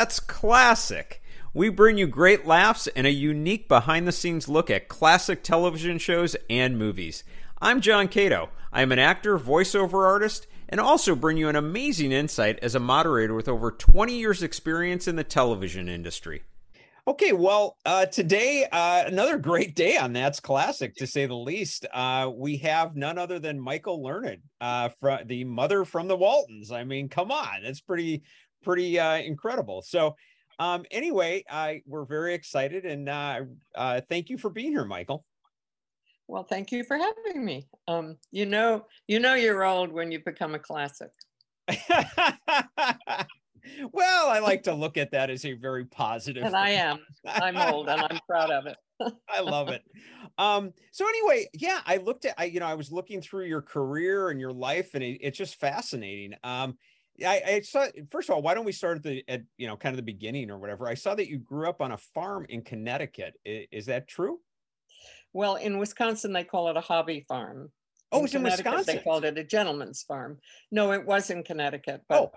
[0.00, 1.22] That's classic.
[1.52, 5.98] We bring you great laughs and a unique behind the scenes look at classic television
[5.98, 7.22] shows and movies.
[7.60, 8.48] I'm John Cato.
[8.72, 12.80] I am an actor, voiceover artist, and also bring you an amazing insight as a
[12.80, 16.44] moderator with over 20 years' experience in the television industry.
[17.06, 21.84] Okay, well, uh, today, uh, another great day on That's Classic, to say the least.
[21.92, 26.72] Uh, we have none other than Michael Learned, uh, from the mother from the Waltons.
[26.72, 28.22] I mean, come on, that's pretty,
[28.62, 29.82] pretty uh, incredible.
[29.82, 30.16] So,
[30.58, 33.40] um, anyway, I we're very excited, and uh,
[33.74, 35.24] uh, thank you for being here, Michael.
[36.28, 37.66] Well, thank you for having me.
[37.88, 41.10] Um, you know, you know, you're old when you become a classic.
[43.92, 46.44] well, I like to look at that as a very positive.
[46.44, 47.00] And I am.
[47.26, 48.76] I'm old, and I'm proud of it.
[49.28, 49.82] I love it.
[50.38, 53.62] Um, so anyway, yeah, I looked at I, you know, I was looking through your
[53.62, 56.34] career and your life, and it, it's just fascinating.
[56.44, 56.78] Um,
[57.26, 59.76] I, I saw first of all, why don't we start at the at you know
[59.76, 60.88] kind of the beginning or whatever?
[60.88, 63.34] I saw that you grew up on a farm in Connecticut.
[63.44, 64.40] Is, is that true?
[65.32, 67.70] Well, in Wisconsin, they call it a hobby farm.
[68.12, 68.96] Oh, it's in Wisconsin.
[68.96, 70.38] They called it a gentleman's farm.
[70.72, 72.32] No, it was in Connecticut, but oh.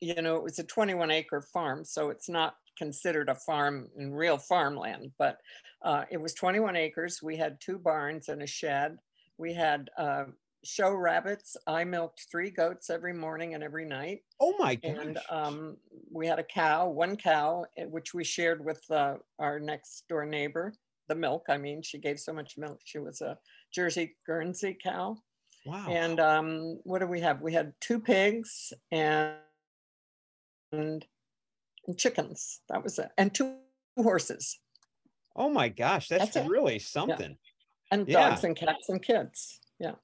[0.00, 4.12] you know, it was a 21 acre farm, so it's not considered a farm in
[4.12, 5.12] real farmland.
[5.18, 5.38] But
[5.84, 7.20] uh, it was 21 acres.
[7.22, 8.96] We had two barns and a shed.
[9.38, 10.24] We had uh,
[10.64, 11.56] show rabbits.
[11.66, 14.20] I milked three goats every morning and every night.
[14.40, 14.96] Oh my gosh.
[15.00, 15.76] And um,
[16.10, 20.24] we had a cow, one cow, eh, which we shared with uh, our next door
[20.24, 20.72] neighbor.
[21.08, 22.80] The milk, I mean, she gave so much milk.
[22.84, 23.36] She was a
[23.74, 25.16] Jersey Guernsey cow.
[25.66, 25.86] Wow.
[25.88, 27.40] And um, what do we have?
[27.40, 29.36] We had two pigs and,
[30.72, 31.04] and
[31.96, 32.60] chickens.
[32.68, 33.08] That was it.
[33.18, 33.56] And two
[33.96, 34.58] horses.
[35.34, 37.30] Oh my gosh, that's, that's really something.
[37.30, 37.36] Yeah.
[37.90, 39.60] And dogs and cats and kids.
[39.78, 39.94] Yeah.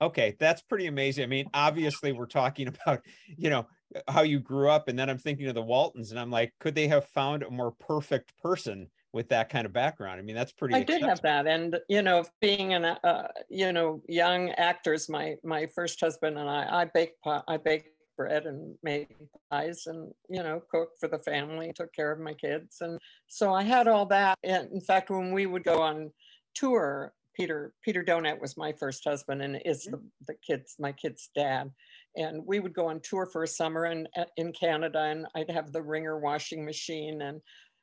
[0.00, 1.24] Okay, that's pretty amazing.
[1.24, 3.02] I mean, obviously, we're talking about,
[3.36, 3.66] you know,
[4.06, 6.74] how you grew up, and then I'm thinking of the Waltons, and I'm like, could
[6.74, 10.20] they have found a more perfect person with that kind of background?
[10.20, 10.74] I mean, that's pretty.
[10.74, 15.36] I did have that, and you know, being an, uh, you know, young actors, my
[15.42, 19.08] my first husband and I, I baked I baked bread and made
[19.50, 23.54] pies, and you know, cooked for the family, took care of my kids, and so
[23.54, 24.38] I had all that.
[24.44, 26.12] And in fact, when we would go on
[26.54, 31.30] tour Peter Peter Donat was my first husband and is the, the kids my kid's
[31.34, 31.70] dad.
[32.16, 35.72] And we would go on tour for a summer in, in Canada and I'd have
[35.72, 37.40] the wringer washing machine and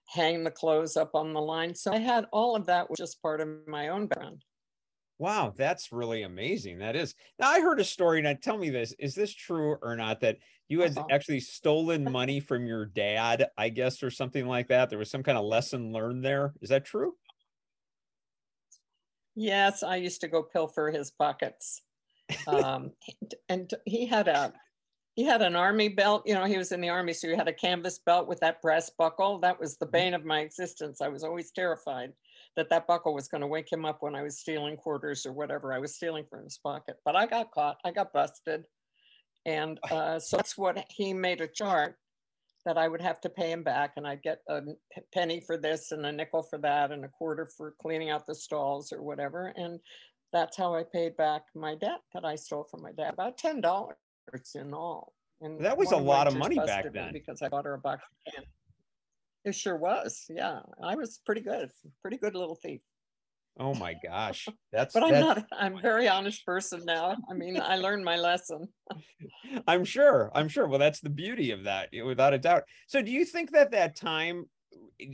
[0.08, 1.74] hang the clothes up on the line.
[1.74, 4.44] So I had all of that was just part of my own background.
[5.18, 6.80] Wow, that's really amazing.
[6.80, 7.16] That is.
[7.40, 8.22] Now I heard a story.
[8.22, 10.20] Now tell me this: is this true or not?
[10.20, 10.38] That
[10.68, 11.08] you had uh-huh.
[11.10, 14.90] actually stolen money from your dad, I guess, or something like that.
[14.90, 16.54] There was some kind of lesson learned there.
[16.62, 17.14] Is that true?
[19.35, 21.81] Yes, I used to go pilfer his pockets.
[22.47, 22.91] Um,
[23.50, 24.51] and he had a
[25.16, 26.23] he had an army belt.
[26.25, 28.62] You know, he was in the army, so he had a canvas belt with that
[28.63, 29.40] brass buckle.
[29.40, 29.91] That was the mm-hmm.
[29.91, 31.01] bane of my existence.
[31.01, 32.13] I was always terrified
[32.56, 35.34] that that buckle was going to wake him up when I was stealing quarters or
[35.34, 36.97] whatever I was stealing from his pocket.
[37.06, 37.78] But I got caught.
[37.85, 38.66] I got busted,
[39.45, 41.95] and uh, so that's what he made a chart
[42.66, 44.62] that I would have to pay him back, and I'd get a
[45.14, 48.36] penny for this and a nickel for that and a quarter for cleaning out the
[48.36, 49.53] stalls or whatever.
[49.56, 49.80] And
[50.34, 53.62] that's how I paid back my debt that I stole from my dad, about ten
[53.62, 53.96] dollars
[54.56, 55.14] in all.
[55.42, 58.02] And that was a lot of money back then because I bought her a box
[58.04, 58.50] of candy.
[59.44, 60.25] It sure was.
[60.28, 61.70] Yeah, I was pretty good,
[62.02, 62.81] pretty good little thief.
[63.58, 64.48] Oh my gosh.
[64.74, 65.26] That's but I'm that's...
[65.26, 67.16] not I'm a very honest person now.
[67.30, 68.68] I mean, I learned my lesson.
[69.68, 70.32] I'm sure.
[70.36, 70.68] I'm sure.
[70.68, 72.64] Well, that's the beauty of that, without a doubt.
[72.88, 74.46] So do you think that that time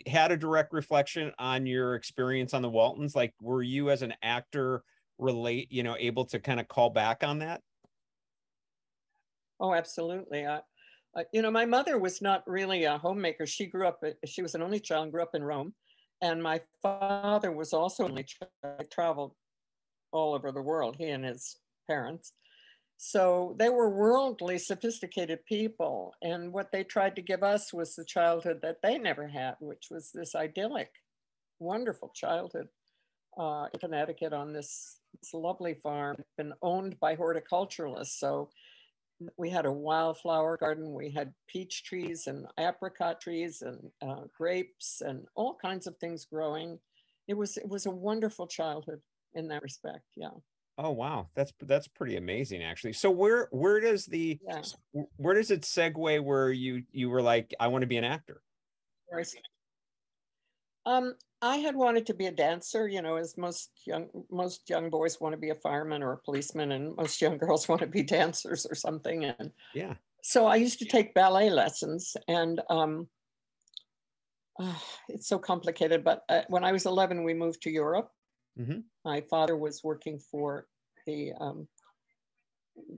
[0.07, 3.15] had a direct reflection on your experience on the Waltons?
[3.15, 4.83] Like were you as an actor
[5.19, 7.61] relate, you know, able to kind of call back on that?
[9.59, 10.47] Oh, absolutely.
[10.47, 10.61] I,
[11.15, 13.45] uh, you know, my mother was not really a homemaker.
[13.45, 15.73] She grew up, she was an only child and grew up in Rome.
[16.21, 18.25] And my father was also only
[18.91, 19.33] traveled
[20.11, 22.33] all over the world, he and his parents.
[22.97, 26.13] So they were worldly, sophisticated people.
[26.21, 29.87] And what they tried to give us was the childhood that they never had, which
[29.89, 30.91] was this idyllic,
[31.59, 32.67] wonderful childhood
[33.39, 38.19] uh, in Connecticut on this, this lovely farm, been owned by horticulturalists.
[38.19, 38.51] So
[39.37, 40.93] we had a wildflower garden.
[40.93, 46.25] We had peach trees and apricot trees and uh, grapes and all kinds of things
[46.25, 46.79] growing.
[47.27, 49.01] It was it was a wonderful childhood
[49.33, 50.05] in that respect.
[50.15, 50.29] Yeah.
[50.77, 52.93] Oh wow, that's that's pretty amazing actually.
[52.93, 54.61] So where where does the yeah.
[55.17, 58.41] where does it segue where you you were like I want to be an actor?
[60.85, 64.89] Um, I had wanted to be a dancer, you know, as most young most young
[64.89, 67.87] boys want to be a fireman or a policeman, and most young girls want to
[67.87, 69.25] be dancers or something.
[69.25, 73.07] And yeah, so I used to take ballet lessons, and um,
[74.59, 74.73] uh,
[75.09, 76.03] it's so complicated.
[76.03, 78.11] But uh, when I was 11, we moved to Europe.
[78.59, 78.83] Mhm.
[79.03, 80.67] My father was working for
[81.07, 81.67] the, um,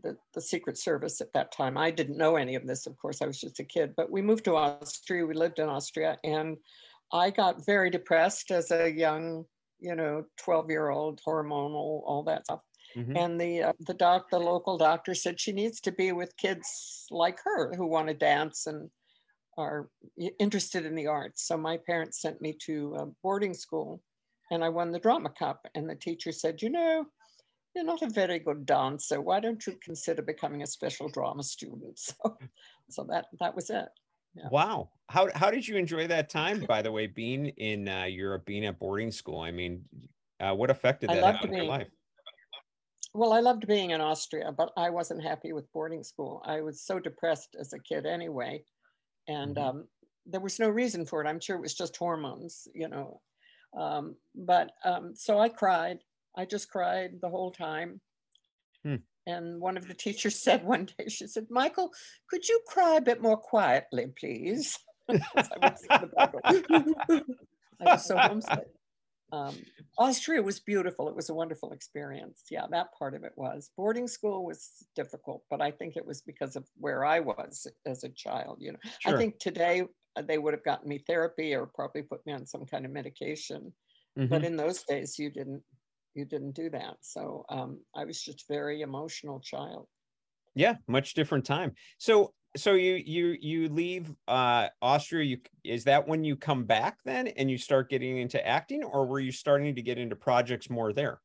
[0.01, 1.77] the the Secret Service at that time.
[1.77, 3.21] I didn't know any of this, of course.
[3.21, 3.93] I was just a kid.
[3.95, 5.25] But we moved to Austria.
[5.25, 6.57] We lived in Austria, and
[7.13, 9.45] I got very depressed as a young,
[9.79, 12.61] you know, 12 year old, hormonal, all that stuff.
[12.95, 13.17] Mhm.
[13.17, 17.07] And the uh, the doc, the local doctor said she needs to be with kids
[17.09, 18.89] like her who want to dance and
[19.57, 19.89] are
[20.39, 21.47] interested in the arts.
[21.47, 24.01] So my parents sent me to a boarding school,
[24.51, 25.67] and I won the drama cup.
[25.75, 27.05] And the teacher said, "You know,
[27.75, 29.21] you're not a very good dancer.
[29.21, 32.37] Why don't you consider becoming a special drama student?" So,
[32.89, 33.89] so that that was it.
[34.35, 34.49] Yeah.
[34.49, 34.91] Wow.
[35.09, 38.65] How how did you enjoy that time, by the way, being in uh, Europe, being
[38.65, 39.39] at boarding school?
[39.39, 39.87] I mean,
[40.39, 41.89] uh, what affected that have on your life?
[43.13, 46.41] Well, I loved being in Austria, but I wasn't happy with boarding school.
[46.45, 48.65] I was so depressed as a kid anyway.
[49.27, 49.59] And Mhm.
[49.59, 49.89] um,
[50.25, 51.27] there was no reason for it.
[51.29, 53.21] I'm sure it was just hormones, you know.
[53.77, 56.03] Um, but um, so I cried.
[56.37, 58.01] I just cried the whole time.
[58.83, 59.03] Hmm.
[59.25, 61.91] And one of the teachers said one day, she said, Michael,
[62.29, 64.77] could you cry a bit more quietly, please?
[65.09, 65.13] I
[65.61, 66.33] would sit in the back
[67.07, 67.23] going,
[67.81, 68.67] I was so homesick.
[69.33, 69.55] Um,
[69.97, 71.09] Austria was beautiful.
[71.09, 72.43] It was a wonderful experience.
[72.51, 73.71] Yeah, that part of it was.
[73.75, 78.03] Boarding school was difficult, but I think it was because of where I was as
[78.03, 78.57] a child.
[78.59, 79.15] You know, Sure.
[79.15, 79.83] I think today
[80.15, 82.91] uh, they would have gotten me therapy or probably put me on some kind of
[82.91, 83.73] medication.
[84.15, 84.45] But Mhm.
[84.45, 85.63] in those days, you didn't.
[86.15, 86.97] You didn't do that.
[87.05, 89.87] So um, I was just very emotional child.
[90.55, 91.73] Yeah, much different time.
[91.97, 96.99] So so you you you leave uh Austria, you is that when you come back
[97.03, 100.69] then and you start getting into acting, or were you starting to get into projects
[100.69, 101.21] more there?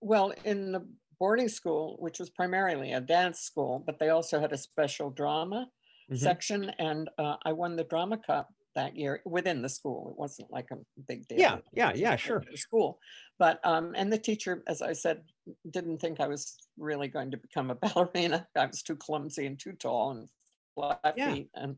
[0.00, 0.86] Well, in the
[1.18, 5.70] boarding school, which was primarily a dance school, but they also had a special drama
[6.08, 6.34] Mhm.
[6.34, 10.08] section, and uh, I won the drama cup that year within the school.
[10.10, 10.76] It wasn't like a
[11.08, 11.38] big deal.
[11.38, 12.42] Yeah, yeah, yeah, sure.
[12.54, 12.98] school,
[13.38, 15.22] but um, and the teacher, as I said,
[15.70, 18.46] didn't think I was really going to become a ballerina.
[18.56, 20.28] I was too clumsy and too tall and
[20.74, 21.34] flat Yeah.
[21.34, 21.76] feet, and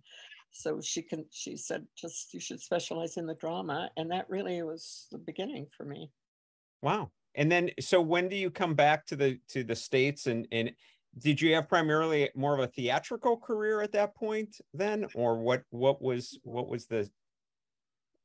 [0.53, 1.27] so she can.
[1.31, 5.67] She said, just you should specialize in the drama, and that really was the beginning
[5.77, 6.11] for me.
[6.83, 7.11] Wow.
[7.35, 10.73] And then so when do you come back to the to the States and and
[11.19, 15.63] did you have primarily more of a theatrical career at that point then or what
[15.71, 17.09] what was what was the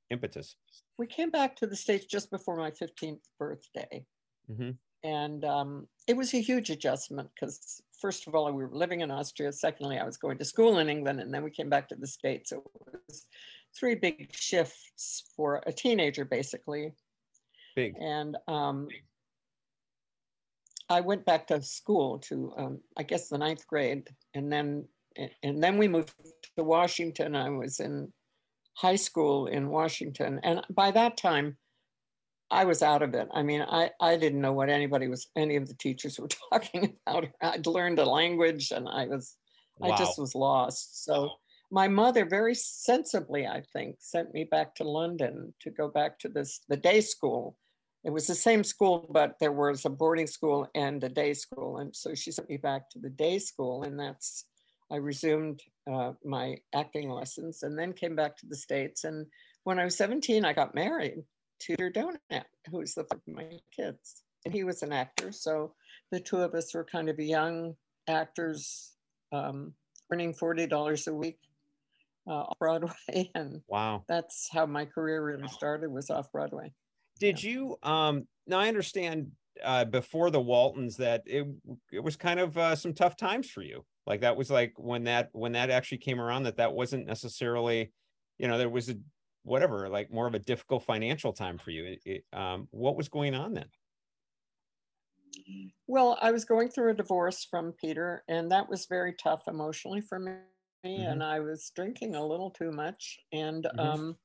[0.10, 0.56] impetus?
[0.98, 4.06] we came back to the states just before my 15th birthday
[4.50, 4.78] Mhm.
[5.04, 9.12] and um, it was a huge adjustment because first of all we were living in
[9.12, 11.96] austria secondly i was going to school in england and then we came back to
[11.96, 12.58] the states so
[12.94, 13.26] it was
[13.78, 16.92] three big shifts for a teenager basically
[17.76, 17.96] Big.
[18.00, 18.90] and um,
[20.92, 24.86] i went back to school to um, i guess the ninth grade and then
[25.44, 26.14] and then we moved
[26.56, 28.12] to washington i was in
[28.76, 30.40] high school in Washington.
[30.44, 31.58] And by that time,
[32.50, 33.28] I was out of it.
[33.34, 36.98] I mean, I, I didn't know what anybody was, any of the teachers were talking
[37.06, 37.28] about.
[37.42, 39.38] I'd learned a language and I was,
[39.82, 41.06] I just was lost.
[41.06, 41.30] So
[41.72, 46.30] my mother very sensibly, I think, sent me back to London to go back to
[46.30, 47.56] this, the day school.
[48.04, 51.78] It was the same school, but there was a boarding school and a day school.
[51.78, 54.46] And so she sent me back to the day school and that's,
[54.92, 55.62] I resumed
[55.92, 59.04] uh, my acting lessons and then came back to the States.
[59.04, 59.28] And
[59.64, 61.24] when I was 17, I got married
[61.62, 64.24] to Peter Donat, who's the father of my kids.
[64.46, 65.32] And he was an actor.
[65.32, 65.76] So
[66.12, 67.76] the two of us were kind of young
[68.10, 68.94] actors
[69.32, 69.74] um,
[70.12, 71.38] earning $40 a week
[72.28, 72.92] uh, off Broadway.
[73.36, 74.04] And Wow.
[74.10, 76.74] that's how my career really started was off Broadway.
[77.22, 81.48] Did you um now I understand uh before the Waltons that it
[81.92, 83.86] it was kind of uh, some tough times for you.
[84.08, 87.94] Like that was like when that when that actually came around that that wasn't necessarily
[88.40, 88.96] you know there was a
[89.44, 91.86] whatever like more of a difficult financial time for you.
[91.86, 93.70] It, it, um what was going on then?
[95.88, 100.02] Well, I was going through a divorce from Peter, and that was very tough emotionally
[100.02, 100.42] for me.
[100.84, 103.78] And I was drinking a little too much, and Mhm.
[103.78, 104.18] um,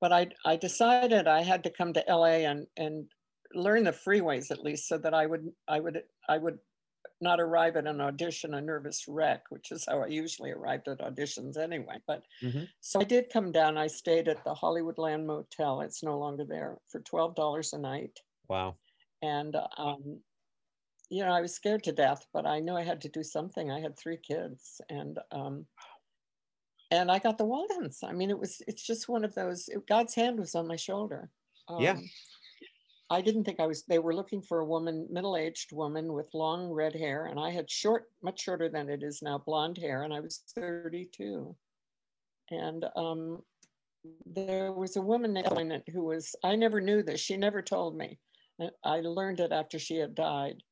[0.00, 3.10] but I I decided I had to come to LA and and
[3.54, 6.58] learn the freeways at least, so that I would I would I would
[7.20, 11.00] not arrive at an audition a nervous wreck, which is how I usually arrived at
[11.00, 11.98] auditions anyway.
[12.06, 12.68] But Mhm.
[12.80, 13.78] so I did come down.
[13.78, 15.80] I stayed at the Hollywoodland Motel.
[15.82, 18.78] It's no longer there for twelve dollars a night Wow.
[19.22, 20.22] and um,
[21.10, 23.70] you know i was scared to death but i knew i had to do something
[23.70, 25.66] i had three kids and um,
[26.90, 29.86] and i got the waltons i mean it was it's just one of those it,
[29.86, 31.30] god's hand was on my shoulder
[31.68, 31.98] um, Yeah.
[33.10, 36.70] i didn't think i was they were looking for a woman middle-aged woman with long
[36.70, 40.14] red hair and i had short much shorter than it is now blonde hair and
[40.14, 41.54] i was 32
[42.50, 43.42] and um,
[44.26, 47.20] there was a woman named who was, I never knew this.
[47.20, 48.18] She never told me.
[48.84, 50.62] I learned it after she had died.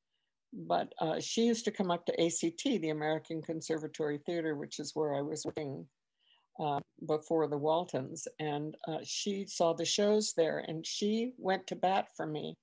[0.52, 4.92] But uh, she used to come up to ACT, the American Conservatory Theater, which is
[4.94, 5.86] where I was working
[6.58, 8.26] uh, before the Waltons.
[8.38, 12.56] And uh, she saw the shows there and she went to bat for me.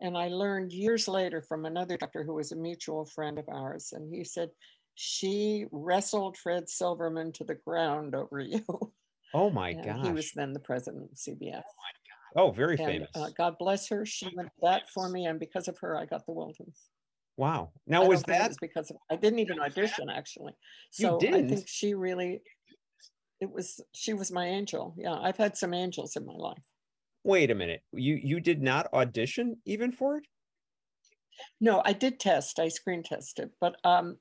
[0.00, 3.92] And I learned years later from another doctor who was a mutual friend of ours.
[3.92, 4.50] And he said,
[4.94, 8.64] she wrestled Fred Silverman to the ground over you.
[9.32, 10.04] Oh my god!
[10.04, 11.62] He was then the president of CBS.
[12.36, 13.08] Oh, very and, famous.
[13.14, 14.04] Uh, God bless her.
[14.04, 16.90] She went that for me, and because of her, I got the Waltons.
[17.36, 17.70] Wow.
[17.86, 20.52] Now was that was because of, I didn't even audition actually.
[20.90, 21.46] So you didn't?
[21.46, 22.42] I think she really
[23.40, 24.94] it was she was my angel.
[24.96, 26.62] Yeah, I've had some angels in my life.
[27.24, 27.82] Wait a minute.
[27.92, 30.24] You you did not audition even for it?
[31.60, 32.58] No, I did test.
[32.58, 34.16] I screen tested, but um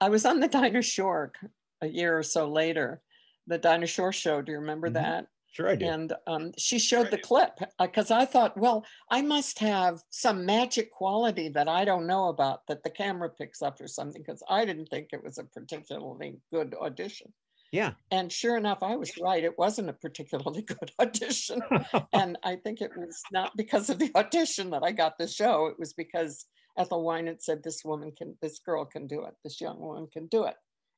[0.00, 1.32] I was on the Dinah Shore
[1.80, 3.00] a year or so later.
[3.46, 4.42] The Dinah Shore show.
[4.42, 4.94] Do you remember mm-hmm.
[4.94, 5.26] that?
[5.52, 5.86] Sure, I do.
[5.86, 10.44] And um, she showed the clip because uh, I thought, well, I must have some
[10.44, 14.42] magic quality that I don't know about that the camera picks up or something because
[14.48, 17.32] I didn't think it was a particularly good audition.
[17.74, 17.94] Yeah.
[18.12, 19.42] And sure enough, I was right.
[19.42, 21.60] It wasn't a particularly good audition.
[22.12, 25.66] and I think it was not because of the audition that I got the show.
[25.66, 26.46] It was because
[26.78, 29.34] Ethel Winant said, this woman can, this girl can do it.
[29.42, 30.54] This young woman can do it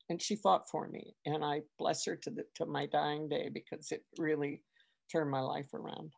[0.09, 3.51] and she fought for me and i bless her to the to my dying day
[3.53, 4.63] because it really
[5.11, 6.13] turned my life around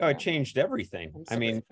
[0.00, 1.62] oh it changed everything i mean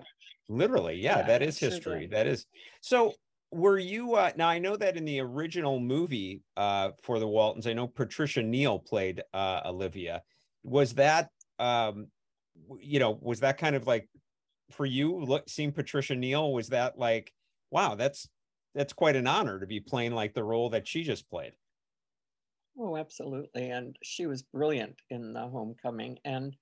[0.47, 2.45] literally yeah, yeah that is history sure that is
[2.81, 3.13] so
[3.51, 7.65] were you uh now i know that in the original movie uh for the waltons
[7.65, 10.21] i know patricia neal played uh olivia
[10.63, 12.07] was that um
[12.79, 14.07] you know was that kind of like
[14.71, 17.33] for you look seeing patricia neal was that like
[17.71, 18.27] wow that's
[18.75, 21.53] that's quite an honor to be playing like the role that she just played.
[22.77, 23.69] Oh, absolutely.
[23.69, 26.17] And she was brilliant in the homecoming.
[26.23, 26.55] And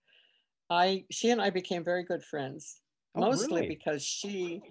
[0.69, 2.81] I she and I became very good friends.
[3.15, 3.67] Oh, mostly really?
[3.67, 4.61] because she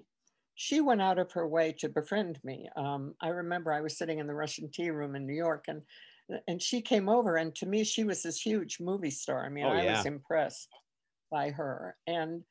[0.57, 2.69] she went out of her way to befriend me.
[2.77, 5.83] Um, I remember I was sitting in the Russian tea room in New York and
[6.49, 9.47] and she came over and to me she was this huge movie star.
[9.47, 9.97] I mean, oh, I yeah.
[9.99, 10.69] was impressed
[11.31, 11.97] by her.
[12.09, 12.43] And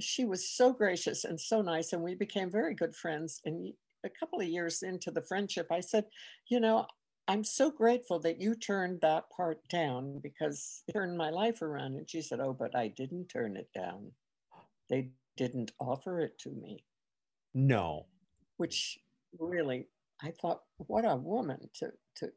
[0.00, 3.72] she was so gracious and so nice and we became very good friends and
[4.04, 6.06] a couple of years into the friendship, I said,
[6.48, 6.86] you know,
[7.28, 11.96] I'm so grateful that you turned that part down because it turned my life around.
[11.96, 14.10] And she said, Oh, but I didn't turn it down.
[14.88, 16.82] They didn't offer it to me.
[17.54, 18.06] No.
[18.56, 18.98] Which
[19.38, 19.88] really,
[20.22, 22.30] I thought, what a woman to to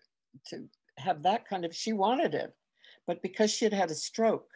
[0.47, 2.53] to have that kind of she wanted it.
[3.07, 4.49] But because she had had a stroke,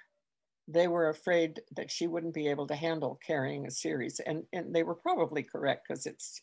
[0.68, 4.20] they were afraid that she wouldn't be able to handle carrying a series.
[4.20, 6.42] And and they were probably correct because it's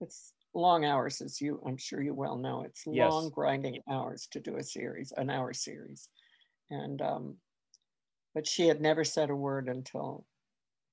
[0.00, 2.62] it's long hours, as you, I'm sure you well know.
[2.62, 3.10] It's yes.
[3.10, 6.08] long grinding hours to do a series, an hour series.
[6.70, 7.36] And, um,
[8.34, 10.26] but she had never said a word until,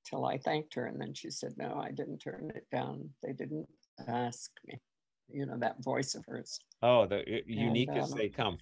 [0.06, 0.86] till I thanked her.
[0.86, 3.10] And then she said, no, I didn't turn it down.
[3.24, 3.68] They didn't
[4.08, 4.80] ask me,
[5.30, 6.60] you know, that voice of hers.
[6.82, 8.58] Oh, the unique and, as um, they come.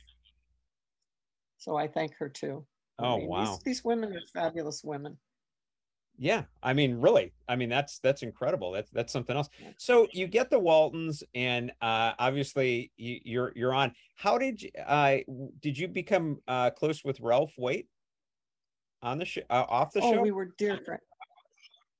[1.57, 2.65] So I thank her too.
[2.99, 3.45] Oh, I mean, wow.
[3.45, 5.17] These, these women are fabulous women
[6.19, 10.27] yeah i mean really i mean that's that's incredible that's that's something else so you
[10.27, 15.17] get the waltons and uh obviously you, you're you're on how did you uh
[15.61, 17.87] did you become uh close with ralph waite
[19.01, 21.01] on the show uh, off the oh, show we were dear friends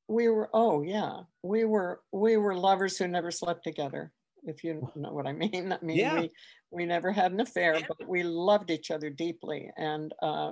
[0.10, 4.12] we were oh yeah we were we were lovers who never slept together
[4.44, 6.20] if you know what i mean i mean yeah.
[6.20, 6.32] we
[6.72, 10.52] we never had an affair but we loved each other deeply and uh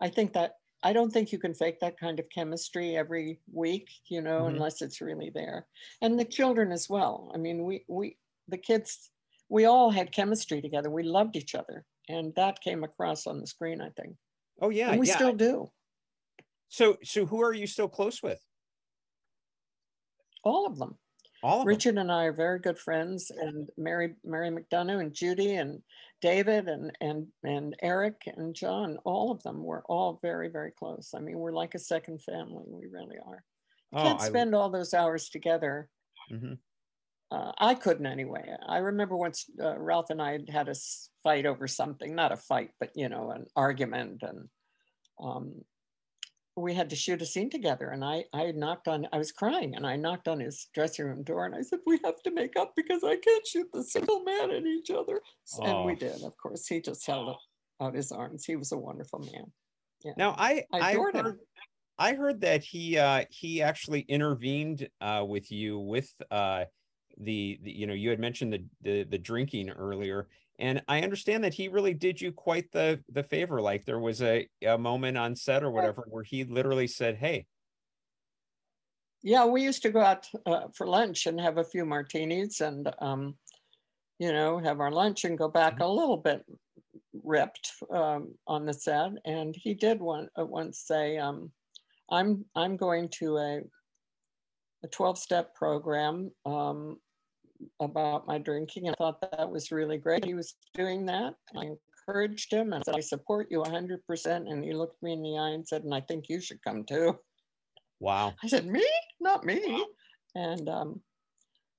[0.00, 3.88] i think that I don't think you can fake that kind of chemistry every week,
[4.08, 4.54] you know, mm-hmm.
[4.54, 5.66] unless it's really there.
[6.02, 7.32] And the children as well.
[7.34, 9.10] I mean, we we the kids,
[9.48, 10.90] we all had chemistry together.
[10.90, 13.80] We loved each other, and that came across on the screen.
[13.80, 14.16] I think.
[14.60, 15.16] Oh yeah, and we yeah.
[15.16, 15.70] still do.
[16.68, 18.38] So so who are you still close with?
[20.46, 20.96] All of them.
[21.42, 25.82] All Richard and I are very good friends, and Mary Mary McDonough and Judy and
[26.22, 31.12] David and and and Eric and John, all of them were all very very close.
[31.14, 32.64] I mean, we're like a second family.
[32.68, 33.44] We really are.
[33.92, 34.58] Oh, can't spend I...
[34.58, 35.88] all those hours together.
[36.32, 36.54] Mm-hmm.
[37.30, 38.48] Uh, I couldn't anyway.
[38.68, 40.74] I remember once uh, Ralph and I had had a
[41.24, 44.48] fight over something, not a fight, but you know, an argument, and
[45.22, 45.54] um,
[46.56, 49.76] we had to shoot a scene together and I, I knocked on, I was crying
[49.76, 52.56] and I knocked on his dressing room door and I said, we have to make
[52.56, 55.20] up because I can't shoot the single man at each other.
[55.58, 55.64] Oh.
[55.64, 55.96] And we oh.
[55.96, 57.36] did, of course, he just held
[57.82, 58.46] out his arms.
[58.46, 59.52] He was a wonderful man.
[60.02, 60.12] Yeah.
[60.16, 61.38] Now I, I, I heard, him.
[61.98, 66.64] I heard that he, uh, he actually intervened uh, with you with uh,
[67.18, 71.44] the, the, you know, you had mentioned the, the, the drinking earlier and I understand
[71.44, 73.60] that he really did you quite the the favor.
[73.60, 77.46] Like there was a, a moment on set or whatever where he literally said, "Hey."
[79.22, 82.88] Yeah, we used to go out uh, for lunch and have a few martinis, and
[83.00, 83.34] um,
[84.18, 85.82] you know, have our lunch and go back mm-hmm.
[85.82, 86.44] a little bit
[87.22, 89.10] ripped um, on the set.
[89.24, 91.50] And he did one uh, once say, um,
[92.10, 93.60] "I'm I'm going to a
[94.84, 96.98] a 12 step program um,
[97.80, 98.88] about my drinking.
[98.88, 100.24] I thought that was really great.
[100.24, 101.34] He was doing that.
[101.56, 101.70] I
[102.08, 104.00] encouraged him and said, I support you 100%.
[104.26, 106.84] And he looked me in the eye and said, and I think you should come
[106.84, 107.18] too.
[108.00, 108.34] Wow.
[108.42, 108.86] I said, me?
[109.20, 109.84] Not me.
[110.34, 111.00] And um,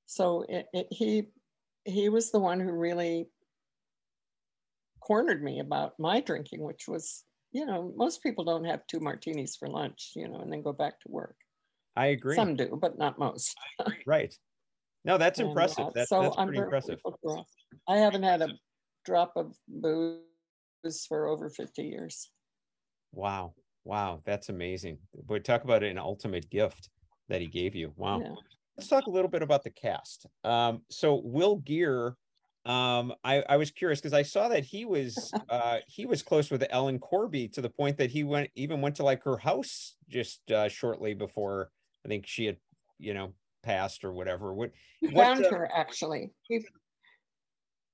[0.05, 1.29] so it, it, he,
[1.85, 3.27] he was the one who really
[5.01, 9.55] cornered me about my drinking, which was, you know, most people don't have two martinis
[9.55, 11.35] for lunch, you know, and then go back to work.
[11.95, 12.35] I agree.
[12.35, 13.55] Some do, but not most.
[14.05, 14.35] right.
[15.07, 15.85] No, that's and, impressive.
[15.85, 16.99] Uh, that, so that's pretty impressive.
[17.87, 18.49] I haven't had a
[19.05, 22.29] drop of booze for over 50 years.
[23.13, 23.53] Wow.
[23.85, 24.21] Wow.
[24.25, 24.97] That's amazing.
[25.25, 26.89] But talk about an ultimate gift
[27.29, 27.93] that he gave you.
[27.95, 28.19] Wow.
[28.19, 28.35] Yeah.
[28.77, 30.25] Let's talk a little bit about the cast.
[30.43, 32.17] Um, so Will Geer,
[32.65, 36.51] um, I, I was curious because I saw that he was uh, he was close
[36.51, 39.95] with Ellen Corby to the point that he went even went to like her house
[40.09, 41.71] just uh, shortly before
[42.05, 42.57] I think she had,
[42.99, 43.33] you know,
[43.63, 44.53] passed or whatever.
[44.53, 46.31] What he what, found uh, her actually.
[46.43, 46.65] He,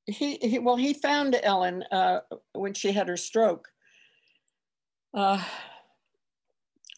[0.05, 2.20] he, he well he found Ellen uh,
[2.53, 3.67] when she had her stroke.
[5.13, 5.43] Uh,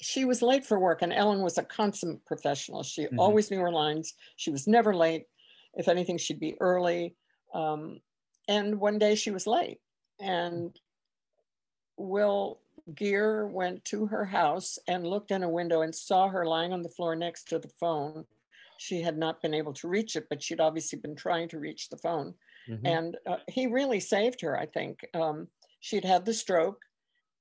[0.02, 2.84] she was late for work, and Ellen was a consummate professional.
[2.84, 3.20] She mm-hmm.
[3.20, 4.14] always knew her lines.
[4.36, 5.26] She was never late.
[5.74, 7.16] If anything, she'd be early.
[7.54, 8.00] Um,
[8.48, 9.80] and one day she was late,
[10.20, 10.78] and
[11.98, 12.60] Will
[12.94, 16.84] Geer went to her house and looked in a window and saw her lying on
[16.84, 18.26] the floor next to the phone
[18.78, 21.90] she had not been able to reach it, but she'd obviously been trying to reach
[21.90, 22.34] the phone.
[22.70, 22.86] Mm-hmm.
[22.86, 25.00] And uh, he really saved her, I think.
[25.14, 25.48] Um,
[25.80, 26.82] she'd had the stroke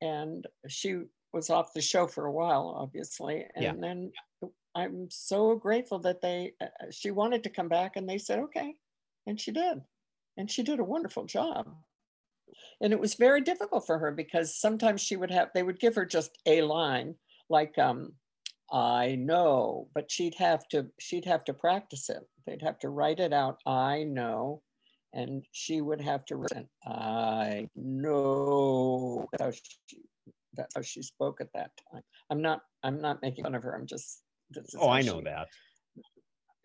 [0.01, 1.01] and she
[1.33, 3.45] was off the show for a while, obviously.
[3.55, 3.73] And yeah.
[3.81, 4.13] then
[4.75, 8.39] I'm so grateful that they, uh, uh, she wanted to come back and they said,
[8.41, 8.75] okay.
[9.27, 9.81] And she did.
[10.37, 11.69] And she did a wonderful job.
[12.81, 15.95] And it was very difficult for her because sometimes she would have, they would give
[15.95, 17.15] her just a line
[17.49, 18.13] like, um,
[18.73, 22.23] I know, but she'd have to she'd have to practice it.
[22.47, 23.59] They'd have to write it out.
[23.67, 24.63] I know,
[25.13, 26.67] and she would have to write.
[26.87, 29.27] I know.
[29.33, 29.99] That's how she,
[30.55, 32.03] that's how she spoke at that time.
[32.31, 33.75] I'm not I'm not making fun of her.
[33.75, 34.23] I'm just.
[34.79, 35.49] oh, I know she, that.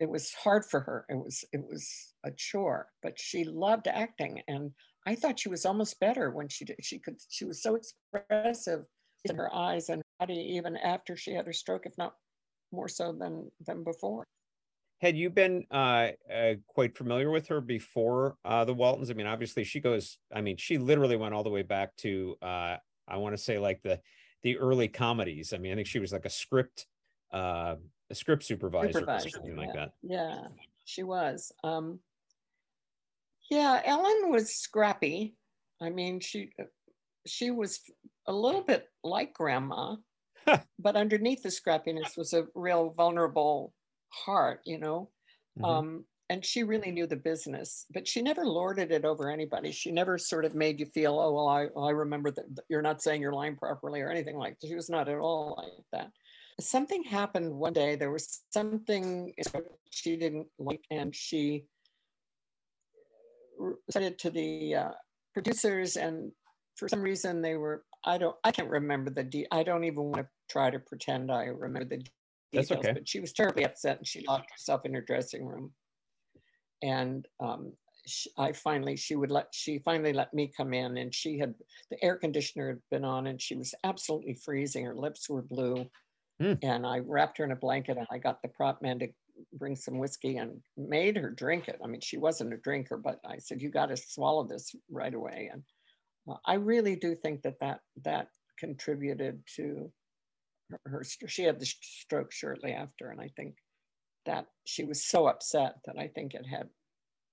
[0.00, 1.04] It was hard for her.
[1.10, 4.70] It was it was a chore, but she loved acting, and
[5.06, 6.76] I thought she was almost better when she did.
[6.80, 7.16] She could.
[7.28, 8.84] She was so expressive
[9.24, 12.14] in her eyes and body even after she had her stroke, if not
[12.72, 14.24] more so than than before.
[15.00, 19.10] Had you been uh, uh, quite familiar with her before uh, the Waltons?
[19.10, 20.18] I mean, obviously she goes.
[20.34, 22.76] I mean, she literally went all the way back to uh,
[23.08, 24.00] I want to say like the
[24.42, 25.52] the early comedies.
[25.52, 26.86] I mean, I think she was like a script
[27.32, 27.76] uh,
[28.10, 29.60] a script supervisor, supervisor or something yeah.
[29.60, 29.92] like that.
[30.02, 30.38] Yeah,
[30.84, 31.52] she was.
[31.64, 32.00] Um,
[33.50, 35.34] yeah, Ellen was scrappy.
[35.80, 36.50] I mean, she
[37.26, 37.80] she was
[38.26, 39.96] a little bit like grandma,
[40.78, 43.72] but underneath the scrappiness was a real vulnerable
[44.08, 45.10] heart, you know.
[45.58, 45.64] Mm-hmm.
[45.64, 49.72] Um, and she really knew the business, but she never lorded it over anybody.
[49.72, 53.02] She never sort of made you feel, oh, well, I, I remember that you're not
[53.02, 54.68] saying your line properly or anything like that.
[54.68, 56.12] She was not at all like that.
[56.60, 57.96] Something happened one day.
[57.96, 59.32] There was something
[59.90, 61.64] she didn't like, and she
[63.90, 64.90] said it to the uh,
[65.34, 66.30] producers, and
[66.80, 70.04] for some reason they were I don't I can't remember the de- I don't even
[70.04, 72.68] want to try to pretend I remember the details.
[72.68, 72.92] That's okay.
[72.92, 75.72] But she was terribly upset and she locked herself in her dressing room.
[76.82, 77.72] And um,
[78.06, 81.54] she, I finally she would let she finally let me come in and she had
[81.90, 84.86] the air conditioner had been on and she was absolutely freezing.
[84.86, 85.84] Her lips were blue.
[86.42, 86.58] Mm.
[86.62, 89.08] And I wrapped her in a blanket and I got the prop man to
[89.52, 91.78] bring some whiskey and made her drink it.
[91.84, 95.12] I mean, she wasn't a drinker, but I said, you got to swallow this right
[95.12, 95.50] away.
[95.52, 95.62] And
[96.44, 99.90] I really do think that that, that contributed to
[100.70, 103.10] her, her, she had the stroke shortly after.
[103.10, 103.56] And I think
[104.26, 106.68] that she was so upset that I think it had,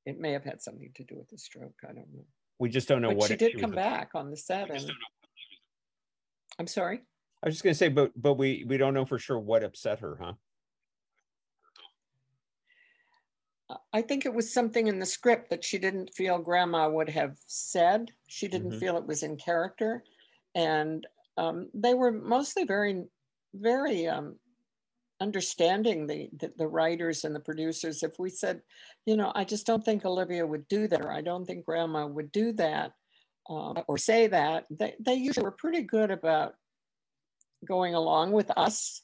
[0.05, 1.75] it may have had something to do with the stroke.
[1.83, 2.25] I don't know.
[2.59, 4.69] We just don't know but what she did she come back on the set.
[4.71, 4.91] And,
[6.59, 7.01] I'm sorry.
[7.43, 9.63] I was just going to say, but but we we don't know for sure what
[9.63, 10.33] upset her, huh?
[13.91, 17.37] I think it was something in the script that she didn't feel grandma would have
[17.47, 18.11] said.
[18.27, 18.79] She didn't mm-hmm.
[18.79, 20.03] feel it was in character.
[20.55, 23.03] And um, they were mostly very,
[23.53, 24.37] very um,
[25.19, 28.03] understanding the, the, the writers and the producers.
[28.03, 28.61] If we said,
[29.05, 32.07] you know, I just don't think Olivia would do that, or I don't think Grandma
[32.07, 32.93] would do that,
[33.49, 36.55] um, or say that, they, they usually were pretty good about
[37.65, 39.01] going along with us.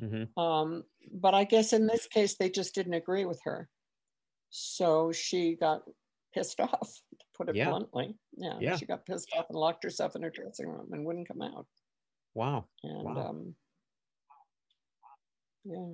[0.00, 0.38] Mm-hmm.
[0.40, 3.68] Um, but I guess in this case, they just didn't agree with her.
[4.58, 5.82] So she got
[6.32, 7.68] pissed off, to put it Yeah.
[7.68, 8.16] bluntly.
[8.36, 8.76] Yeah, Yeah.
[8.76, 11.66] she got pissed off and locked herself in her dressing room and wouldn't come out.
[12.34, 12.64] Wow.
[12.82, 13.28] And Wow.
[13.28, 13.54] um,
[15.64, 15.92] yeah,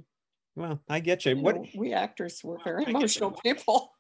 [0.55, 1.35] Well, I get you.
[1.35, 1.57] you What?
[1.57, 3.92] know, we actors were very emotional people.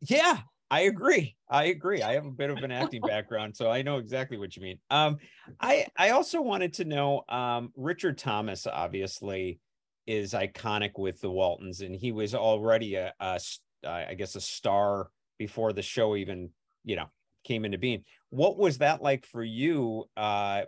[0.00, 1.36] Yeah, I agree.
[1.50, 2.00] I agree.
[2.00, 4.78] I have a bit of an acting background, so I know exactly what you mean.
[4.88, 5.18] Um,
[5.60, 7.22] I I also wanted to know.
[7.28, 9.60] Um, Richard Thomas obviously
[10.06, 13.40] is iconic with the Waltons, and he was already a, a
[13.84, 16.50] uh, I guess a star before the show even
[16.84, 17.06] you know
[17.44, 18.04] came into being.
[18.30, 20.04] What was that like for you?
[20.16, 20.62] Uh,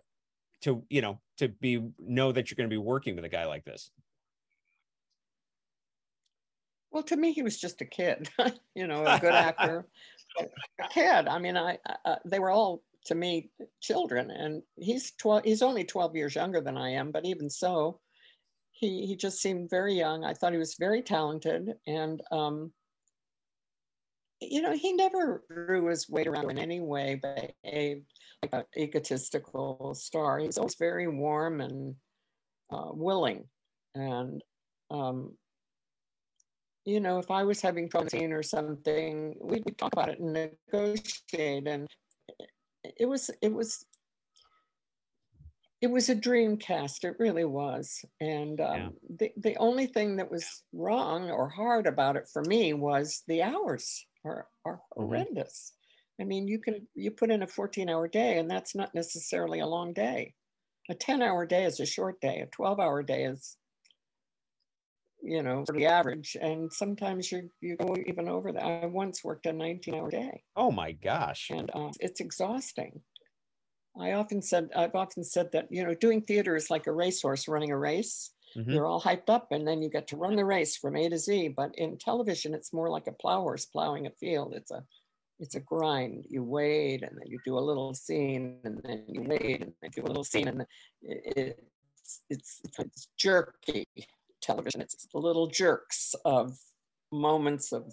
[0.62, 3.46] to you know to be know that you're going to be working with a guy
[3.46, 3.90] like this.
[6.90, 8.30] Well, to me, he was just a kid,
[8.74, 9.86] you know, a good actor,
[10.40, 11.28] a kid.
[11.28, 13.50] I mean, I, I uh, they were all to me
[13.80, 15.44] children, and he's twelve.
[15.44, 18.00] He's only twelve years younger than I am, but even so,
[18.70, 20.24] he he just seemed very young.
[20.24, 22.72] I thought he was very talented, and um,
[24.40, 28.02] you know, he never drew his weight around in any way, but a
[28.42, 30.38] like an egotistical star.
[30.38, 31.94] He was always very warm and
[32.70, 33.44] uh, willing,
[33.94, 34.42] and
[34.90, 35.32] um,
[36.86, 40.20] you know, if I was having trouble scene or something, we'd, we'd talk about it
[40.20, 41.66] and negotiate.
[41.66, 41.88] And
[42.84, 43.84] it was, it was,
[45.82, 47.04] it was a dream cast.
[47.04, 48.04] It really was.
[48.20, 48.88] And um, Yeah.
[49.18, 53.42] the, the only thing that was wrong or hard about it for me was the
[53.42, 55.26] hours are, are Mhm.
[55.26, 55.74] horrendous.
[56.20, 59.60] I mean, you can, you put in a 14 hour day and that's not necessarily
[59.60, 60.34] a long day.
[60.88, 62.40] A 10 hour day is a short day.
[62.40, 63.58] A 12 hour day is
[65.22, 66.36] you know, for the average.
[66.40, 68.62] And sometimes you you go even over that.
[68.62, 71.50] I once worked a 19 hour day Oh my gosh.
[71.50, 73.02] and um, it's exhausting.
[73.98, 77.48] I often said, I've often said that, you know, doing theater is like a racehorse
[77.48, 78.32] running a race.
[78.56, 78.72] Mhm.
[78.74, 81.18] You're all hyped up and then you get to run the race from A to
[81.18, 81.48] Z.
[81.48, 84.54] But in television, it's more like a plow horse plowing a field.
[84.54, 84.84] It's a
[85.38, 86.26] it's a grind.
[86.30, 89.90] You wait and then you do a little scene and then you wait and then
[89.94, 90.66] do a little scene and
[91.02, 91.58] it-
[91.98, 93.84] it's it's, it's jerky
[94.40, 94.80] television.
[94.80, 96.56] It's the little jerks of
[97.12, 97.92] moments of,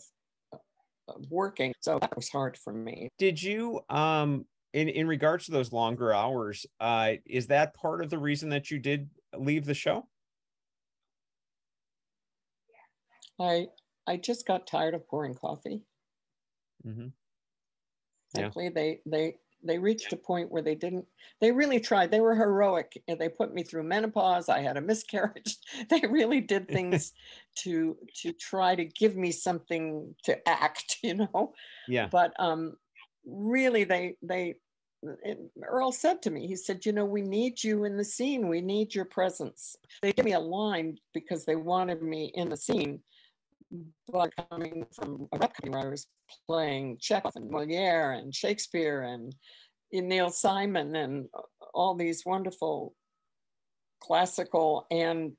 [1.07, 1.73] of working.
[1.81, 3.09] So that was hard for me.
[3.17, 8.09] did you um in in regards to those longer hours uh is that part of
[8.09, 10.07] the reason that you did leave the show
[13.43, 13.67] I
[14.07, 15.81] I just got tired of pouring coffee.
[16.85, 17.07] mm-hmm.
[18.35, 18.49] Yeah.
[18.49, 21.05] Frankly, they they they reached a point where they didn't.
[21.39, 22.11] They really tried.
[22.11, 23.01] They were heroic.
[23.07, 24.49] They put me through menopause.
[24.49, 25.57] I had a miscarriage.
[25.89, 27.13] They really did things
[27.63, 30.97] to to try to give me something to act.
[31.03, 31.53] You know.
[31.87, 32.77] yeah but um,
[33.25, 34.55] really they they
[35.23, 38.47] it, earl said to me he said you know we need you in the scene
[38.47, 42.55] we need your presence they gave me a line because they wanted me in the
[42.55, 43.01] scene
[44.11, 46.07] but coming from a rep company where i was
[46.47, 49.35] playing chekhov and moliere and shakespeare and
[49.91, 51.27] neil simon and
[51.73, 52.95] all these wonderful
[54.01, 55.33] classical and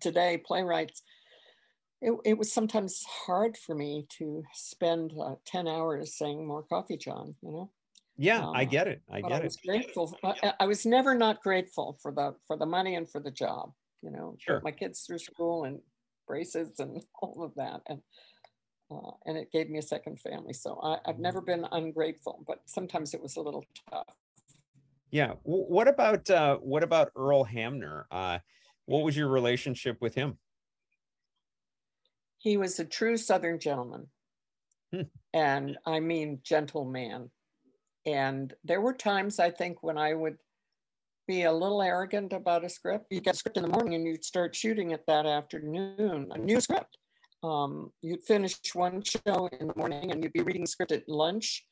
[0.00, 1.02] today playwrights
[2.02, 6.96] it, it was sometimes hard for me to spend uh, 10 hours saying more coffee
[6.96, 7.70] john you know
[8.18, 10.16] yeah i Um, get it i get I was it grateful.
[10.24, 13.72] I, I was never not grateful for the for the money and for the job.
[14.02, 14.60] You know, Sure.
[14.62, 15.80] my kids through school and
[16.26, 18.02] braces and all of that, and
[18.90, 20.52] uh, and it gave me a second family.
[20.52, 24.14] So I, I've never been ungrateful, but sometimes it was a little tough.
[25.10, 28.38] yeah W- what about uh what about earl hamner uh
[28.86, 30.38] what was your relationship with him
[32.38, 34.08] He was a true Southern gentleman,
[34.92, 35.02] Hmm.
[35.32, 37.30] and I mean gentleman.
[38.04, 40.38] And there were times I think when I would
[41.26, 43.06] be a little arrogant about a script.
[43.10, 46.38] You get a script in the morning and you'd start shooting it that afternoon, a
[46.38, 46.98] new script.
[47.42, 51.08] Um, you'd finish one show in the morning and you'd be reading the script at
[51.08, 51.64] lunch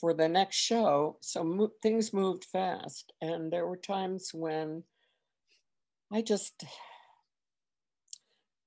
[0.00, 1.16] for the next show.
[1.20, 3.12] So mo- things moved fast.
[3.20, 4.82] And there were times when
[6.12, 6.64] I just,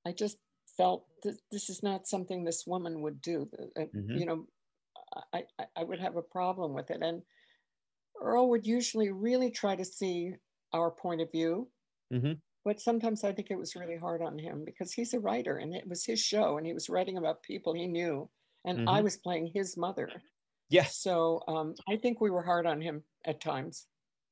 [0.06, 0.38] I just
[0.78, 3.50] felt that this is not something this woman would do.
[3.78, 4.20] Uh, Mhm.
[4.20, 4.48] You know,
[5.34, 7.02] I, I, I would have a problem with it.
[7.02, 7.22] And
[8.22, 10.36] Earl would usually really try to see
[10.74, 11.72] our point of view.
[12.12, 12.42] Mhm.
[12.64, 15.74] But sometimes I think it was really hard on him because he's a writer and
[15.76, 18.30] it was his show and he was writing about people he knew.
[18.66, 19.04] And I Mhm.
[19.04, 20.24] was playing his mother.
[20.70, 23.88] yes So um, I think we were hard on him at times.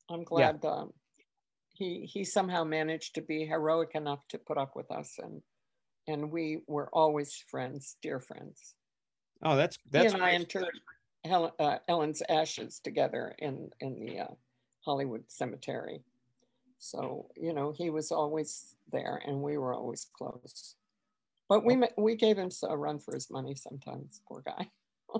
[0.09, 0.93] I'm glad um,
[1.75, 5.43] he he somehow managed to be heroic enough to put up with us, and
[6.07, 8.75] and we were always friends, dear friends.
[9.41, 10.13] Oh, that's that's.
[10.13, 10.37] He and I
[11.25, 14.33] Helen, uh, Ellen's ashes together in in the uh,
[14.81, 16.01] Hollywood Cemetery.
[16.77, 20.75] So you know he was always there, and we were always close.
[21.49, 24.21] But we we gave him a run for his money sometimes.
[24.27, 24.69] Poor guy.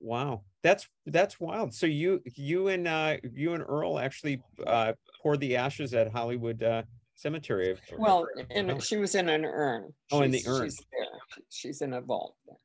[0.00, 1.74] wow, that's that's wild.
[1.74, 6.62] So you you and uh, you and Earl actually uh, poured the ashes at Hollywood
[6.62, 6.82] uh,
[7.14, 7.76] Cemetery.
[7.96, 9.92] Well, and she was in an urn.
[10.12, 10.64] Oh, in the urn.
[10.64, 11.40] She's there.
[11.48, 12.56] She's in a vault there.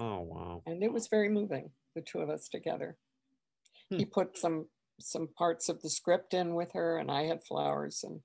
[0.00, 0.06] Yeah.
[0.06, 0.62] Oh wow.
[0.66, 1.70] And it was very moving.
[1.94, 2.96] The two of us together.
[3.90, 3.98] Hmm.
[3.98, 4.66] He put some
[4.98, 8.20] some parts of the script in with her, and I had flowers, and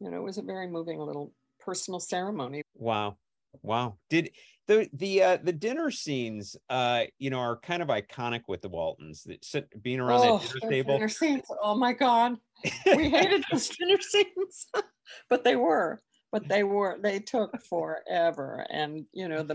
[0.00, 2.62] you know, it was a very moving little personal ceremony.
[2.74, 3.16] Wow.
[3.62, 3.96] Wow.
[4.10, 4.30] Did
[4.66, 8.68] the the uh the dinner scenes uh you know are kind of iconic with the
[8.68, 10.94] Waltons that sit being around oh, that dinner table.
[10.94, 11.44] Dinner scenes.
[11.62, 12.36] Oh my god.
[12.84, 14.66] We hated those dinner scenes.
[15.30, 16.02] but they were.
[16.32, 18.66] But they were they took forever.
[18.70, 19.54] And you know, the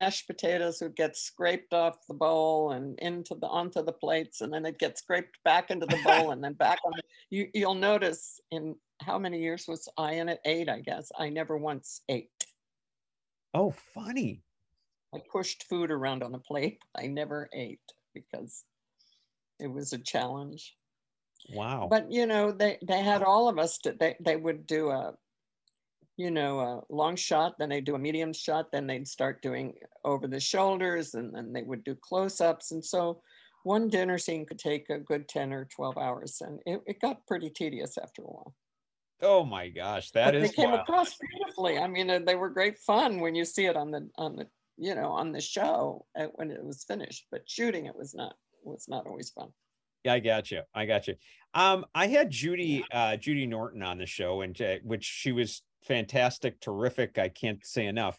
[0.00, 4.52] mashed potatoes would get scraped off the bowl and into the onto the plates and
[4.52, 7.74] then it gets scraped back into the bowl and then back on the, you you'll
[7.74, 10.40] notice in how many years was I in it?
[10.44, 11.10] Eight, I guess.
[11.18, 12.30] I never once ate.
[13.54, 14.42] Oh, funny.
[15.14, 16.78] I pushed food around on the plate.
[16.94, 17.80] I never ate
[18.14, 18.64] because
[19.58, 20.76] it was a challenge.
[21.50, 21.88] Wow.
[21.90, 23.78] But you know, they they had all of us.
[23.78, 25.14] To, they they would do a,
[26.16, 27.58] you know, a long shot.
[27.58, 28.72] Then they'd do a medium shot.
[28.72, 29.74] Then they'd start doing
[30.04, 32.72] over the shoulders, and then they would do close ups.
[32.72, 33.20] And so,
[33.64, 37.26] one dinner scene could take a good ten or twelve hours, and it, it got
[37.26, 38.54] pretty tedious after a while.
[39.22, 40.50] Oh my gosh, that but is.
[40.50, 40.82] They came wild.
[40.82, 41.78] across beautifully.
[41.78, 44.46] I mean, they were great fun when you see it on the on the
[44.78, 47.26] you know on the show when it was finished.
[47.30, 49.48] But shooting it was not was not always fun.
[50.06, 50.62] I got you.
[50.74, 51.14] I got you.
[51.54, 55.62] Um, I had Judy uh, Judy Norton on the show, and uh, which she was
[55.84, 57.18] fantastic, terrific.
[57.18, 58.16] I can't say enough.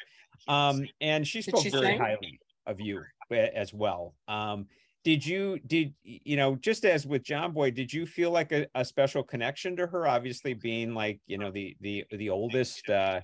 [0.48, 2.00] Um, and she spoke she very sing?
[2.00, 4.14] highly of you uh, as well.
[4.28, 4.68] Um,
[5.04, 8.68] did you did you know just as with john boy did you feel like a,
[8.76, 13.22] a special connection to her obviously being like you know the the the oldest uh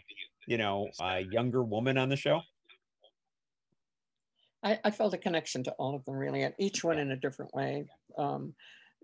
[0.47, 2.39] you know uh younger woman on the show
[4.63, 7.17] I, I felt a connection to all of them really and each one in a
[7.17, 7.85] different way.
[8.17, 8.53] Um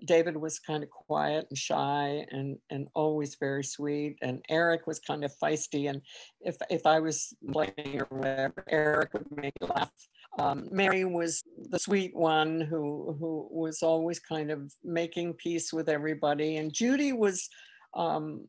[0.06, 4.98] david was kind of quiet and shy and and always very sweet and eric was
[4.98, 6.02] kind of feisty and
[6.40, 9.92] if if i was playing or whatever eric would make me laugh.
[10.38, 15.90] Um, Mary was the sweet one who who was always kind of making peace with
[15.90, 17.50] everybody, and Judy was
[17.94, 18.48] um,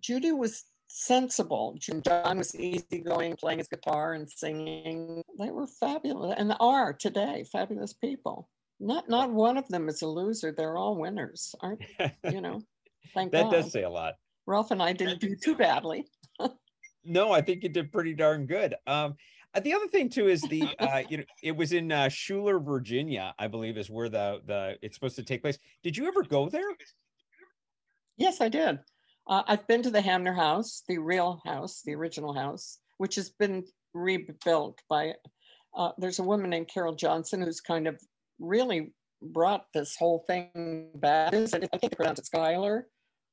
[0.00, 1.76] Judy was sensible.
[1.78, 5.22] John was easygoing, playing his guitar and singing.
[5.38, 8.48] They were fabulous, and are today fabulous people.
[8.80, 10.52] Not not one of them is a loser.
[10.52, 11.82] They're all winners, aren't
[12.30, 12.60] you know?
[13.14, 13.38] Thank God.
[13.38, 13.52] that God.
[13.52, 14.14] does say a lot.
[14.46, 16.06] Ralph and I didn't do too badly.
[17.04, 18.74] no, I think you did pretty darn good.
[18.86, 19.16] Um,
[19.54, 22.58] uh, the other thing too is the uh, you know it was in uh, Schuyler,
[22.58, 25.58] Virginia, I believe, is where the the it's supposed to take place.
[25.82, 26.62] Did you ever go there?
[28.16, 28.78] Yes, I did.
[29.26, 33.30] Uh, I've been to the Hamner House, the real house, the original house, which has
[33.30, 35.14] been rebuilt by.
[35.74, 37.98] Uh, there's a woman named Carol Johnson who's kind of
[38.38, 41.32] really brought this whole thing back.
[41.32, 42.86] I think they pronounce it Schuyler.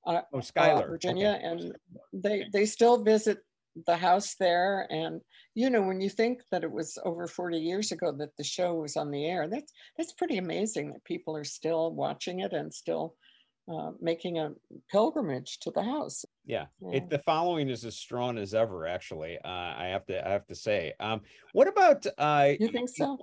[0.06, 1.46] Uh, oh, Schuyler, Virginia, okay.
[1.46, 1.76] and
[2.14, 3.40] they they still visit
[3.86, 5.22] the house there and
[5.56, 8.76] you know when you think that it was over 40 years ago that the show
[8.76, 12.74] was on the air that's that's pretty amazing that people are still watching it and
[12.74, 13.16] still
[13.68, 14.52] uh, making a
[14.90, 16.26] pilgrimage to the house.
[16.46, 16.98] Yeah, yeah.
[16.98, 20.46] It, the following is as strong as ever actually uh, i have to i have
[20.48, 20.94] to say.
[21.00, 21.22] Um
[21.54, 23.18] what about uh you think so?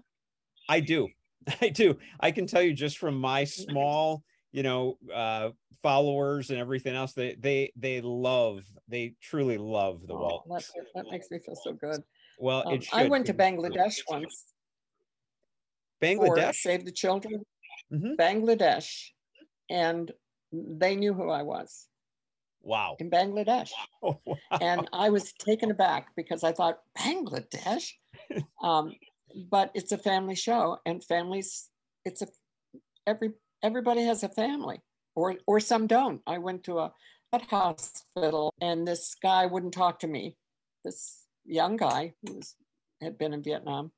[0.68, 1.09] I do.
[1.61, 1.98] I do.
[2.20, 4.22] I can tell you just from my small
[4.53, 5.51] you know uh
[5.83, 11.05] followers and everything else they they they love they truly love the oh, That, that
[11.11, 12.03] makes me feel so good.
[12.38, 14.44] Well, um, I went to Bangladesh once.
[16.01, 17.44] Bangladesh, Save the Children,
[17.92, 18.14] mm-hmm.
[18.14, 19.09] Bangladesh,
[19.68, 20.12] and
[20.52, 21.87] they knew who I was.
[22.62, 22.96] Wow.
[22.98, 23.70] In Bangladesh.
[24.02, 24.38] Wow.
[24.61, 27.92] And I was taken aback because I thought, Bangladesh?
[28.62, 28.92] um,
[29.50, 31.68] but it's a family show and families,
[32.04, 32.28] it's a,
[33.06, 33.32] every,
[33.62, 34.80] everybody has a family
[35.14, 36.22] or, or some don't.
[36.26, 36.92] I went to a
[37.32, 40.37] at hospital, and this guy wouldn't talk to me.
[40.84, 42.54] This young guy who was,
[43.02, 43.92] had been in Vietnam,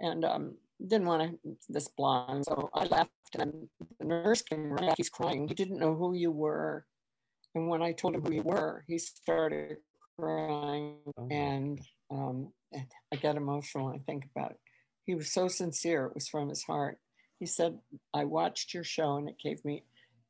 [0.00, 0.54] and um,
[0.86, 2.44] didn't want to this blonde.
[2.44, 4.94] So I left, and the nurse came back.
[4.96, 5.48] He's crying.
[5.48, 6.86] He didn't know who you were,
[7.54, 9.78] and when I told him who you were, he started
[10.18, 11.28] crying, oh.
[11.30, 14.58] and um, I get emotional when I think about it.
[15.06, 16.98] He was so sincere; it was from his heart.
[17.40, 17.78] He said,
[18.14, 19.84] "I watched your show, and it gave me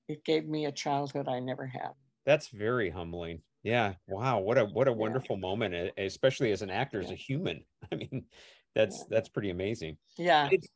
[0.09, 1.91] it gave me a childhood I never had.
[2.25, 3.43] That's very humbling.
[3.63, 3.95] Yeah.
[4.07, 4.39] Wow.
[4.39, 5.43] What a what a wonderful yeah.
[5.43, 7.65] moment, especially as an actor, as a human.
[7.93, 8.25] I mean,
[8.75, 9.97] that's that's pretty amazing.
[10.17, 10.49] Yeah.
[10.49, 10.67] Did,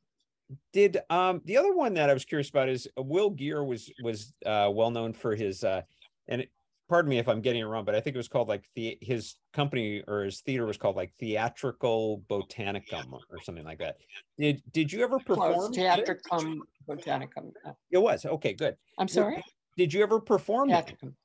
[0.72, 3.90] did um the other one that I was curious about is uh, Will Geer was
[4.02, 5.82] was uh well known for his uh
[6.28, 6.46] and
[6.88, 8.98] pardon me if I'm getting it wrong, but I think it was called like the
[9.00, 13.96] his company or his theater was called like Theatrical Botanicum or something like that.
[14.38, 17.52] Did did you ever perform Theatricum Botanicum?
[17.90, 18.76] It was okay, good.
[18.98, 19.42] I'm sorry.
[19.78, 20.68] Did you ever perform?
[20.68, 21.16] Theatricum.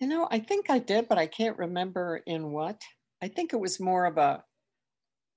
[0.00, 2.80] You know, I think I did, but I can't remember in what.
[3.22, 4.42] I think it was more of a.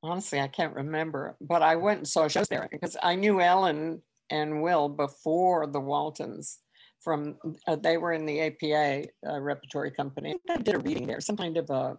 [0.04, 4.02] Honestly, I can't remember, but I went and saw shows there because I knew Ellen
[4.32, 6.58] and Will before the Waltons
[7.02, 7.36] from
[7.68, 10.36] uh, they were in the APA uh, repertory company.
[10.50, 11.98] I did a reading there, some kind of a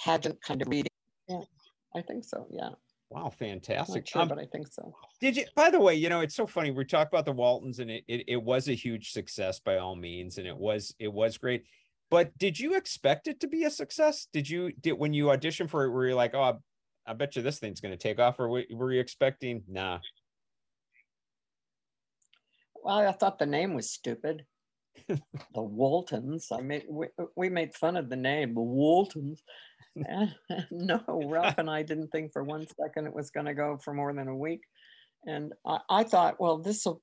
[0.00, 0.90] pageant kind of reading.
[1.28, 1.42] Yeah,
[1.96, 2.46] I think so.
[2.50, 2.70] Yeah.
[3.10, 4.06] Wow, fantastic!
[4.06, 4.94] Sure, um, but I think so.
[5.20, 5.44] Did you?
[5.54, 6.70] By the way, you know it's so funny.
[6.70, 9.96] We talk about the Waltons, and it, it it was a huge success by all
[9.96, 11.64] means, and it was it was great.
[12.10, 14.28] But did you expect it to be a success?
[14.32, 15.90] Did you did when you auditioned for it?
[15.90, 16.54] Were you like, oh, I,
[17.10, 19.62] I bet you this thing's going to take off, or were you expecting?
[19.68, 19.98] Nah,
[22.82, 24.44] well, I thought the name was stupid.
[25.08, 25.18] the
[25.54, 26.48] Waltons.
[26.50, 29.42] I mean, we, we made fun of the name, the Waltons.
[30.70, 33.92] no, Ralph and I didn't think for one second it was going to go for
[33.92, 34.62] more than a week.
[35.26, 37.02] And I, I thought, well, this will.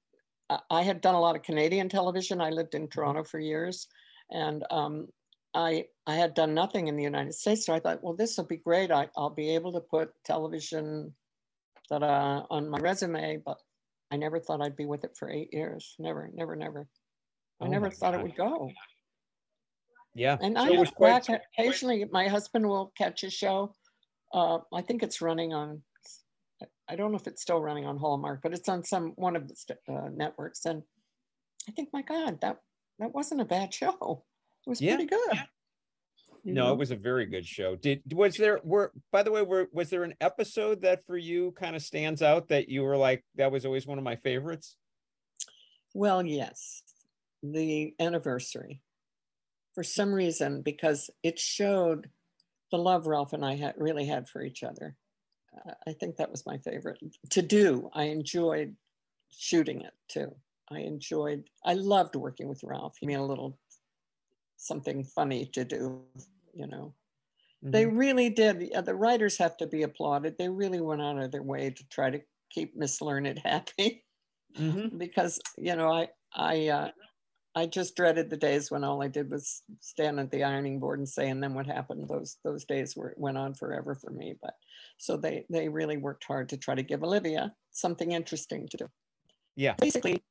[0.70, 2.40] I had done a lot of Canadian television.
[2.40, 3.88] I lived in Toronto for years,
[4.32, 5.08] and um,
[5.54, 7.66] I I had done nothing in the United States.
[7.66, 8.92] So I thought, well, this will be great.
[8.92, 11.14] I, I'll be able to put television
[11.92, 13.58] uh, on my resume, but
[14.12, 15.96] I never thought I'd be with it for eight years.
[16.00, 16.88] Never, never, never.
[17.62, 18.20] I oh never thought God.
[18.20, 18.72] it would go.
[20.14, 20.38] Yeah.
[20.42, 21.26] And so I look back
[21.58, 23.76] occasionally, my husband will catch a show.
[24.34, 25.82] Uh, I think it's running on,
[26.90, 29.48] I don't know if it's still running on Hallmark, but it's on some one of
[29.48, 29.56] the
[29.94, 30.66] uh, networks.
[30.66, 30.84] And
[31.68, 32.58] I think, my God, that
[33.00, 34.24] that wasn't a bad show.
[34.66, 34.96] It was yeah.
[34.96, 35.40] pretty good
[36.46, 36.74] no, know?
[36.74, 37.76] it was a very good show.
[37.76, 41.52] Did was there were by the way, were was there an episode that for you
[41.54, 44.78] kind of stands out that you were like that was always one of my favorites?
[45.94, 46.84] Well, yes.
[47.42, 48.82] The anniversary.
[49.74, 52.10] For some reason, because it showed
[52.72, 54.96] the love Ralph and I had really had for each other.
[55.56, 57.00] Uh, I think that was my favorite
[57.32, 57.90] to do.
[57.94, 58.76] I enjoyed
[59.36, 60.36] shooting it too.
[60.72, 62.96] I enjoyed, I loved working with Ralph.
[63.00, 63.58] He made a little
[64.58, 66.02] something funny to do
[66.56, 66.94] you know.
[67.64, 67.72] Mm-hmm.
[67.72, 68.70] They really did.
[68.72, 70.38] Yeah, the writers have to be applauded.
[70.38, 74.04] They really went out of their way to try to keep Miss Learned happy,
[74.58, 74.98] mm-hmm.
[74.98, 76.92] because you know I I uh,
[77.56, 81.00] I just dreaded the days when all I did was stand at the ironing board
[81.00, 82.08] and say, and then what happened?
[82.08, 84.36] Those those days were went on forever for me.
[84.42, 84.56] But
[84.98, 88.88] so they they really worked hard to try to give Olivia something interesting to do.
[89.56, 90.22] Yeah, basically,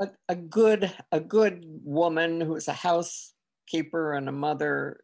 [0.00, 4.98] a, a good a good woman who is a housekeeper and a mother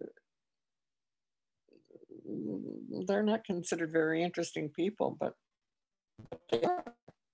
[3.06, 5.34] they're not considered very interesting people, but.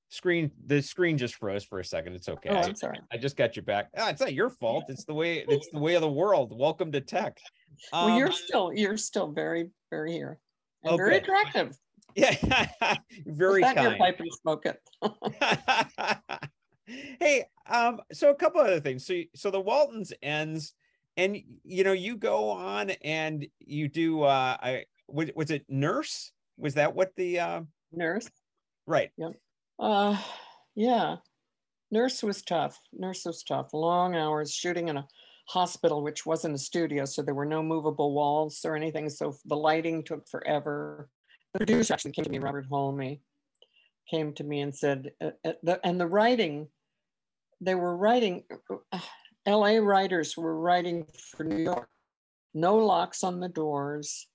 [0.09, 2.15] Screen the screen just froze for a second.
[2.15, 2.51] It's okay.
[2.51, 2.99] Oh, I'm sorry.
[3.11, 3.89] I, just got you back.
[3.97, 4.85] Oh, it's not your fault.
[4.89, 6.53] It's the way it's the way of the world.
[6.55, 7.39] Welcome to tech.
[7.95, 10.39] Um, well, you're um, still you're still very very here
[10.85, 11.03] and okay.
[11.03, 11.77] very attractive.
[12.15, 12.35] Yeah,
[13.25, 13.81] very kind.
[13.81, 14.79] Your pipe and smoke it.
[17.21, 19.07] hey, um, so a couple other things.
[19.07, 20.75] So, so the Waltons ends
[21.17, 26.33] and you know you go on and you do uh i was, was it nurse?
[26.57, 27.61] Was that what the uh
[27.93, 28.29] nurse.
[28.87, 29.11] Right.
[29.17, 29.33] Yep.
[29.79, 30.17] Uh
[30.75, 31.17] yeah.
[31.91, 32.79] Nurse was tough.
[32.93, 33.75] Nurse was tough.
[33.75, 35.07] Long hours shooting in a
[35.49, 39.57] hospital which wasn't a studio so there were no movable walls or anything so the
[39.57, 41.11] lighting took forever.
[41.53, 43.21] The producer actually came to me Robert Halmi
[44.11, 46.69] came to me and said uh, uh, the, and the writing
[47.63, 48.43] they were writing
[48.93, 48.99] uh,
[49.47, 51.89] LA writers were writing for New York.
[52.55, 54.27] No locks on the doors.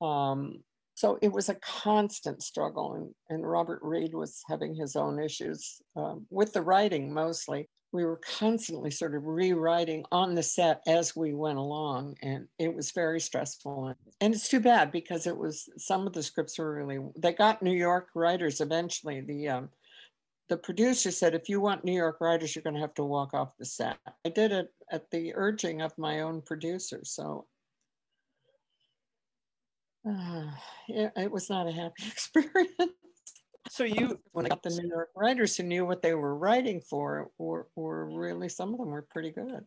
[0.00, 0.62] Um,
[0.94, 5.80] so it was a constant struggle, and, and Robert Reed was having his own issues
[5.94, 7.68] um, with the writing mostly.
[7.92, 12.74] We were constantly sort of rewriting on the set as we went along, and it
[12.74, 13.94] was very stressful.
[14.20, 17.62] And it's too bad because it was some of the scripts were really, they got
[17.62, 19.20] New York writers eventually.
[19.20, 19.68] The um,
[20.48, 23.34] the producer said, if you want New York writers, you're going to have to walk
[23.34, 23.98] off the set.
[24.24, 27.00] I did it at the urging of my own producer.
[27.04, 27.46] So
[30.08, 30.50] uh,
[30.88, 32.92] it, it was not a happy experience.
[33.68, 36.80] So you, when I got the New York writers who knew what they were writing
[36.80, 39.64] for, were, were really some of them were pretty good.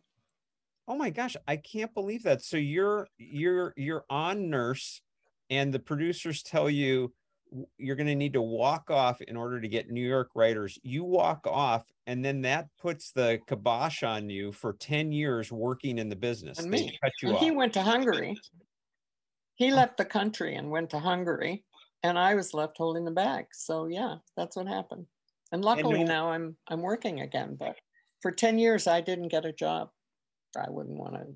[0.88, 2.42] Oh my gosh, I can't believe that.
[2.42, 5.02] So you're you're you're on Nurse,
[5.48, 7.12] and the producers tell you
[7.78, 10.78] you're going to need to walk off in order to get New York writers.
[10.82, 15.98] You walk off, and then that puts the kibosh on you for 10 years working
[15.98, 16.58] in the business.
[16.58, 16.98] And They me.
[17.02, 17.42] cut you And off.
[17.42, 18.36] he went to Hungary.
[19.56, 19.74] He oh.
[19.74, 21.64] left the country and went to Hungary,
[22.02, 23.46] and I was left holding the bag.
[23.52, 25.06] So yeah, that's what happened.
[25.52, 27.56] And luckily no- now I'm I'm working again.
[27.58, 27.76] But
[28.22, 29.90] for ten years I didn't get a job.
[30.56, 31.26] I wouldn't want to.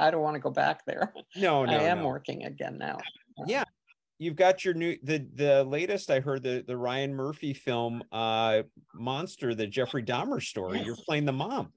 [0.00, 1.12] I, I don't want to go back there.
[1.36, 2.08] no, no, I am no.
[2.08, 2.98] working again now.
[3.46, 3.63] Yeah.
[4.18, 8.62] You've got your new the the latest I heard the the Ryan Murphy film uh
[8.94, 10.78] Monster the Jeffrey Dahmer story.
[10.78, 10.86] Yes.
[10.86, 11.72] You're playing the mom,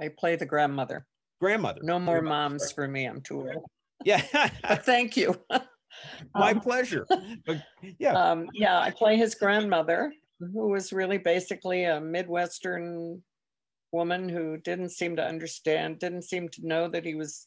[0.00, 1.06] I play the grandmother.
[1.40, 1.80] grandmother.
[1.82, 3.04] No more Grandmother, moms for me.
[3.06, 3.64] I'm too old.
[4.04, 4.22] Yeah.
[4.62, 5.34] But thank you.
[6.34, 7.06] My Um, pleasure.
[7.46, 7.62] But
[7.98, 8.12] yeah.
[8.14, 13.22] um, yeah, I play his grandmother, who was really basically a Midwestern
[13.92, 17.46] woman who didn't seem to understand, didn't seem to know that he was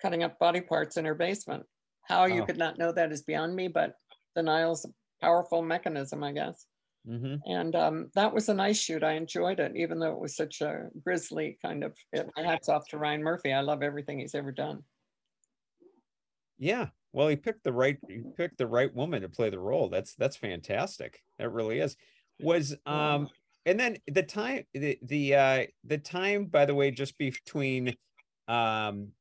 [0.00, 1.64] cutting up body parts in her basement.
[2.08, 2.46] How you Oh.
[2.46, 3.96] could not know that is beyond me, but
[4.34, 4.88] denial's a
[5.20, 6.66] powerful mechanism, I guess.
[7.06, 9.04] hmm And um, that was a nice shoot.
[9.04, 11.96] I enjoyed it, even though it was such a grisly kind of.
[12.12, 13.52] It, my hats off to Ryan Murphy.
[13.52, 14.84] I love everything he's ever done.
[16.58, 16.88] Yeah.
[17.12, 19.88] Well, he picked the right he picked the right woman to play the role.
[19.88, 21.22] That's that's fantastic.
[21.38, 21.96] That really is.
[22.38, 23.28] Was um
[23.64, 27.96] and then the time the the uh the time by the way just between
[28.48, 29.12] um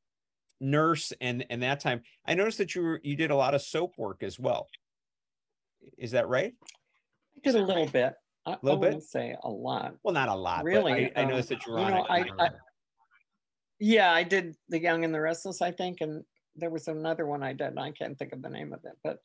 [0.66, 3.62] nurse and and that time i noticed that you were you did a lot of
[3.62, 4.68] soap work as well
[5.98, 6.54] is that right
[7.38, 8.14] I did a little bit.
[8.46, 9.04] I, I Little bit?
[9.04, 9.96] say a lot.
[10.04, 12.06] well not a lot Really, i, I um, noticed that you were you on know,
[12.06, 12.10] it
[12.40, 12.50] I- I-
[13.80, 16.24] Yeah, I did The Young and the Restless, I think, and
[16.56, 17.68] there was another one I did.
[17.68, 19.20] and I can't think of the name of it, but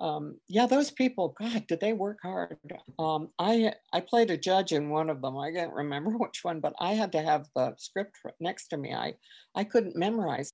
[0.00, 2.56] um, yeah, those people, God, did they work hard?
[2.98, 5.36] Um, I I played a judge in one of them.
[5.38, 8.92] I can't remember which one, but I had to have the script next to me.
[8.92, 9.14] I
[9.54, 10.50] I couldn't memorize,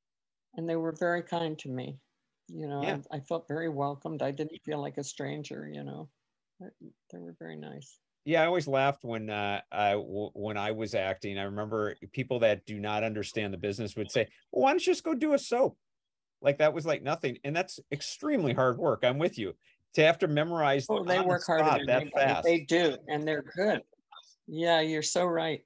[0.55, 1.99] and they were very kind to me.
[2.49, 2.99] You know, Yeah.
[3.13, 4.23] I, I felt very welcomed.
[4.23, 5.69] I didn't feel like a stranger.
[5.73, 6.09] You know,
[6.61, 7.99] They- were very nice.
[8.27, 12.39] yeah i always laughed when uh I w- when i was acting i remember people
[12.41, 15.33] that do not understand the business would say well why don't you just go do
[15.33, 15.79] a soap
[16.43, 19.55] like that was like nothing and that's extremely hard work i'm with you
[19.95, 22.25] to have to memorize Oh, they on the work harder than that anybody.
[22.27, 23.81] fast They do, and they're good.
[24.47, 25.63] Yeah, you're so right.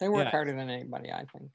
[0.00, 0.30] They work Yeah.
[0.30, 1.50] harder than anybody, I think.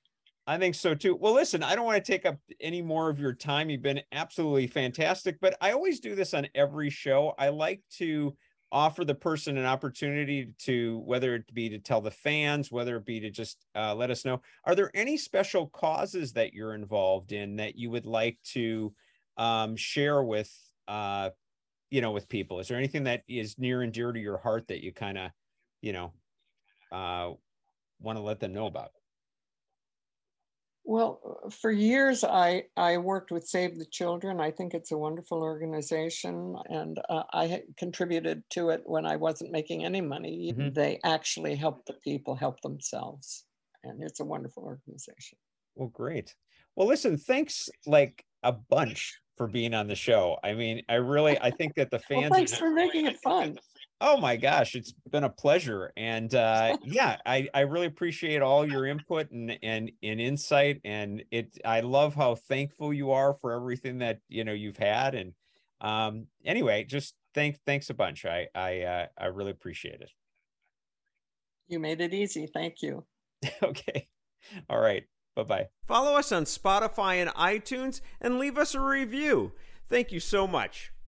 [0.49, 1.15] I think so too.
[1.15, 3.69] Well, listen, I don't want to take up any more of your time.
[3.69, 7.35] You've been absolutely fantastic, but I always do this on every show.
[7.37, 8.35] I like to
[8.71, 13.05] offer the person an opportunity to, whether it be to tell the fans, whether it
[13.05, 17.31] be to just uh, let us know, are there any special causes that you're involved
[17.31, 18.91] in that you would like to
[19.37, 20.51] um, share with,
[20.87, 21.29] uh,
[21.91, 22.59] you know, with people?
[22.59, 25.29] Is there anything that is near and dear to your heart that you kind of,
[25.83, 26.11] you know,
[26.91, 27.33] uh,
[28.01, 28.89] want to let them know about?
[30.85, 34.39] Well, uh, for years I I worked with Save the Children.
[34.39, 39.51] I think it's a wonderful organization, and uh, I contributed to it when I wasn't
[39.51, 40.53] making any money.
[40.53, 40.73] Mhm.
[40.73, 43.45] They actually help the people help themselves,
[43.83, 45.37] and it's a wonderful organization.
[45.75, 46.35] Well, great.
[46.75, 50.37] Well, listen, thanks like a bunch for being on the show.
[50.43, 53.59] I mean, I really I think that the Well, fans thanks for making it fun.
[54.01, 55.91] Oh my gosh, it's been a pleasure.
[55.97, 61.23] And uh yeah, I I really appreciate all your input and and and insight and
[61.31, 65.33] it I love how thankful you are for everything that, you know, you've had and
[65.81, 68.25] um anyway, just thank thanks a bunch.
[68.25, 70.11] I I uh I really appreciate it.
[71.67, 72.47] You made it easy.
[72.47, 73.05] Thank you.
[73.63, 74.07] okay.
[74.69, 75.03] All right.
[75.35, 75.67] Bye-bye.
[75.87, 79.53] Follow us on Spotify and iTunes and leave us a review.
[79.87, 80.91] Thank you so much.